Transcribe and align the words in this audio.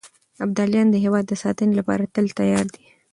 ابداليان 0.45 0.87
د 0.91 0.95
هېواد 1.05 1.25
د 1.27 1.33
ساتنې 1.43 1.73
لپاره 1.79 2.09
تل 2.13 2.25
تيار 2.39 2.65
دي. 2.73 2.85